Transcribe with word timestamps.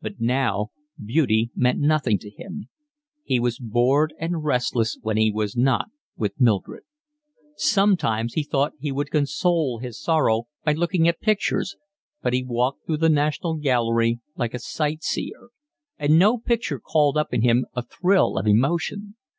But 0.00 0.18
now 0.22 0.68
beauty 1.04 1.50
meant 1.54 1.78
nothing 1.78 2.18
to 2.20 2.30
him. 2.30 2.70
He 3.24 3.38
was 3.38 3.58
bored 3.58 4.14
and 4.18 4.42
restless 4.42 4.96
when 5.02 5.18
he 5.18 5.30
was 5.30 5.54
not 5.54 5.88
with 6.16 6.40
Mildred. 6.40 6.84
Sometimes 7.56 8.32
he 8.32 8.42
thought 8.42 8.72
he 8.80 8.90
would 8.90 9.10
console 9.10 9.78
his 9.78 10.00
sorrow 10.02 10.44
by 10.64 10.72
looking 10.72 11.06
at 11.08 11.20
pictures, 11.20 11.76
but 12.22 12.32
he 12.32 12.42
walked 12.42 12.86
through 12.86 12.96
the 13.04 13.10
National 13.10 13.56
Gallery 13.56 14.18
like 14.34 14.54
a 14.54 14.58
sight 14.58 15.02
seer; 15.02 15.48
and 15.98 16.18
no 16.18 16.38
picture 16.38 16.80
called 16.80 17.18
up 17.18 17.34
in 17.34 17.42
him 17.42 17.66
a 17.74 17.82
thrill 17.82 18.38
of 18.38 18.46
emotion. 18.46 19.14